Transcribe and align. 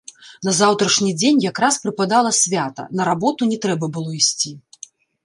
На 0.47 0.51
заўтрашні 0.59 1.11
дзень 1.19 1.41
якраз 1.49 1.77
прыпадала 1.83 2.31
свята, 2.39 2.87
на 3.01 3.07
работу 3.11 3.41
не 3.51 3.57
трэба 3.67 3.91
было 3.99 4.09
ісці. 4.23 4.57